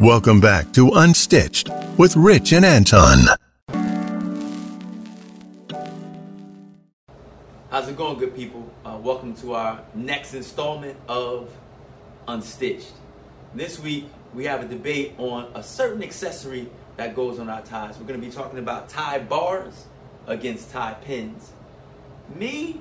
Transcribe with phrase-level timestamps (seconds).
[0.00, 3.18] Welcome back to Unstitched with Rich and Anton.
[7.68, 8.72] How's it going, good people?
[8.84, 11.50] Uh, welcome to our next installment of
[12.28, 12.92] Unstitched.
[13.56, 17.98] This week, we have a debate on a certain accessory that goes on our ties.
[17.98, 19.86] We're going to be talking about tie bars
[20.28, 21.50] against tie pins.
[22.36, 22.80] Me,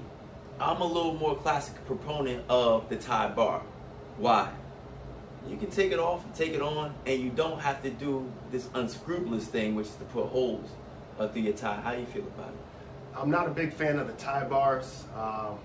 [0.59, 3.63] I'm a little more classic proponent of the tie bar.
[4.18, 4.52] Why?
[5.49, 8.29] You can take it off and take it on, and you don't have to do
[8.51, 10.69] this unscrupulous thing, which is to put holes
[11.19, 11.79] uh, through your tie.
[11.82, 12.55] How do you feel about it?
[13.15, 15.05] I'm not a big fan of the tie bars.
[15.15, 15.57] Um,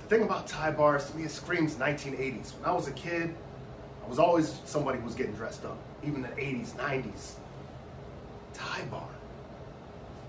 [0.00, 2.54] the thing about tie bars to me, it screams 1980s.
[2.54, 3.34] When I was a kid,
[4.04, 7.34] I was always somebody who was getting dressed up, even in the 80s, 90s.
[8.54, 9.08] Tie bar.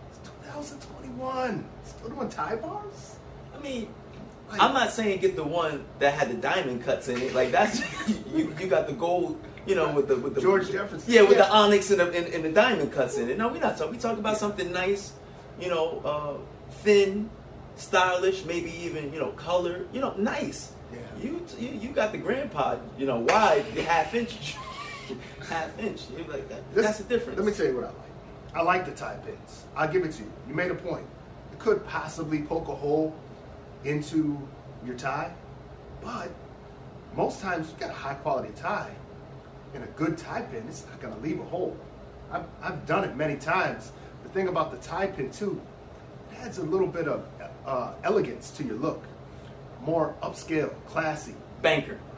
[0.09, 1.65] It's 2021.
[1.83, 3.15] Still doing tie bars?
[3.55, 3.87] I mean,
[4.51, 7.33] I'm not saying get the one that had the diamond cuts in it.
[7.33, 7.79] Like that's
[8.33, 11.11] you, you got the gold, you know, with the with the George Jefferson.
[11.11, 11.45] Yeah, with Yeah.
[11.45, 13.37] the onyx and the, and, and the diamond cuts in it.
[13.37, 13.93] No, we're not talking.
[13.93, 15.13] We talk about something nice,
[15.59, 17.29] you know, uh, thin,
[17.77, 19.85] stylish, maybe even you know, color.
[19.91, 20.73] You know, nice.
[20.91, 20.99] Yeah.
[21.23, 24.55] You you, you got the grandpa, you know, wide, the half inch,
[25.49, 26.03] half inch.
[26.15, 26.61] You're like that.
[26.75, 27.39] This- that's the difference.
[27.39, 27.97] Let me tell you what I like.
[28.55, 29.63] I like the tie pins.
[29.75, 30.31] I'll give it to you.
[30.47, 31.05] You made a point.
[31.51, 33.15] It could possibly poke a hole
[33.85, 34.39] into
[34.85, 35.33] your tie,
[36.01, 36.29] but
[37.15, 38.91] most times you got a high quality tie
[39.73, 41.75] and a good tie pin, it's not gonna leave a hole.
[42.31, 43.91] I've, I've done it many times.
[44.23, 45.59] The thing about the tie pin too,
[46.31, 47.25] it adds a little bit of
[47.65, 49.03] uh, elegance to your look.
[49.81, 51.35] More upscale, classy.
[51.61, 51.99] banker.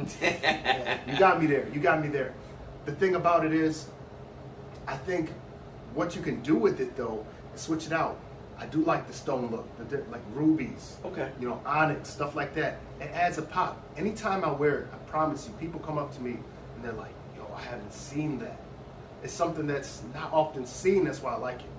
[0.00, 1.68] You got me there.
[1.74, 2.32] You got me there.
[2.86, 3.88] The thing about it is,
[4.86, 5.30] I think
[5.92, 8.18] what you can do with it though is switch it out.
[8.60, 11.30] I do like the stone look, the, di- like rubies, Okay.
[11.40, 12.78] you know, onyx, stuff like that.
[13.00, 13.82] It adds a pop.
[13.96, 16.32] Anytime I wear it, I promise you, people come up to me
[16.76, 18.60] and they're like, "Yo, I haven't seen that."
[19.24, 21.04] It's something that's not often seen.
[21.04, 21.70] That's why I like it.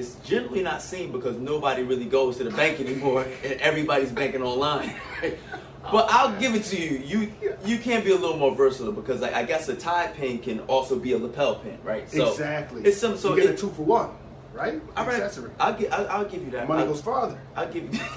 [0.00, 4.42] it's generally not seen because nobody really goes to the bank anymore and everybody's banking
[4.42, 4.94] online.
[5.92, 6.98] but I'll give it to you.
[6.98, 7.32] You
[7.64, 10.60] you can be a little more versatile because like, I guess a tie pin can
[10.60, 12.08] also be a lapel pin, right?
[12.08, 12.82] So exactly.
[12.84, 14.10] It's some so you get it- a two for one,
[14.52, 14.80] right?
[14.96, 15.50] all right, Accessory.
[15.58, 16.68] I'll, gi- I'll, I'll give you that.
[16.68, 17.38] Money I'll, goes farther.
[17.56, 18.00] I'll give you.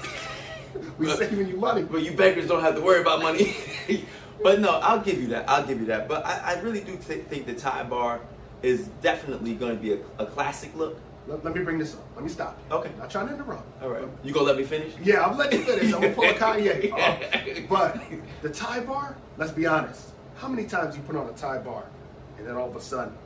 [0.98, 1.84] We saving you money.
[1.84, 3.56] But you bankers don't have to worry about money.
[4.42, 5.48] but no, I'll give you that.
[5.48, 6.06] I'll give you that.
[6.06, 8.20] But I, I really do th- think the tie bar
[8.62, 11.00] is definitely going to be a, a classic look.
[11.26, 12.04] Let, let me bring this up.
[12.14, 12.58] Let me stop.
[12.68, 12.76] you.
[12.76, 12.90] Okay.
[12.98, 13.82] Not trying to interrupt.
[13.82, 14.92] All right, you gonna let me finish?
[15.02, 15.92] Yeah, I'm letting you finish.
[15.92, 16.92] I'm gonna pull a Kanye.
[16.92, 18.00] Uh, but
[18.42, 20.12] the tie bar, let's be honest.
[20.36, 21.84] How many times you put on a tie bar
[22.38, 23.16] and then all of a sudden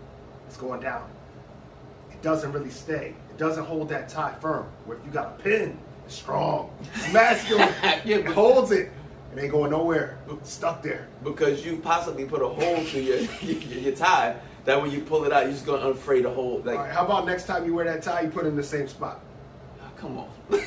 [0.46, 1.10] it's going down?
[2.20, 3.14] It doesn't really stay.
[3.30, 4.66] It doesn't hold that tie firm.
[4.84, 7.72] Where if you got a pin, it's strong, it's masculine,
[8.04, 8.92] it holds it.
[9.34, 10.18] It ain't going nowhere.
[10.28, 11.08] It's stuck there.
[11.24, 14.36] because you possibly put a hole through your, your, your tie.
[14.66, 16.60] That when you pull it out, you're just gonna unfray the hole.
[16.62, 18.62] Like, right, how about next time you wear that tie, you put it in the
[18.62, 19.22] same spot?
[19.80, 20.28] oh, come on.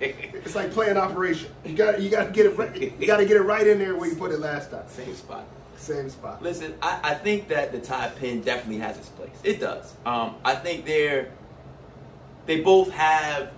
[0.00, 1.48] It's like playing operation.
[1.64, 2.92] You got you got to get it right.
[3.00, 4.84] You got to get it right in there where you put it last time.
[4.88, 5.46] Same spot.
[5.84, 6.42] Same spot.
[6.42, 9.30] Listen, I, I think that the tie pin definitely has its place.
[9.42, 9.92] It does.
[10.06, 11.28] Um, I think they're
[12.46, 13.50] they both have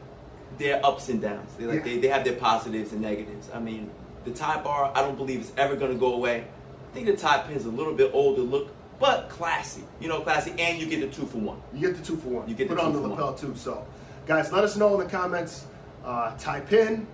[0.59, 1.51] their ups and downs.
[1.59, 1.85] They like Yeah.
[1.85, 3.49] they, they have their positives and negatives.
[3.55, 3.91] I mean,
[4.25, 6.45] the tie bar I don't believe is ever gonna go away.
[6.91, 9.85] I think the tie pin's a little bit older look, but classy.
[10.01, 11.61] You know, classy, and you get the two for one.
[11.73, 12.49] You get the two for one.
[12.49, 13.37] You get put the on the lapel one.
[13.39, 13.55] too.
[13.57, 13.87] So,
[14.27, 15.67] guys, let us know in the comments.
[16.05, 17.07] Uh, tie pin,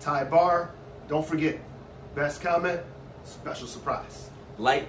[0.00, 0.70] tie bar.
[1.08, 1.58] Don't forget,
[2.14, 2.80] best comment,
[3.24, 4.30] special surprise.
[4.58, 4.88] Like,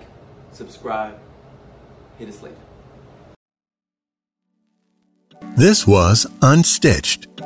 [0.52, 1.20] subscribe,
[2.18, 2.56] hit us later.
[5.56, 7.38] This was Unstitched.